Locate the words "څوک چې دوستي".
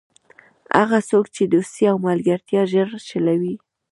1.09-1.83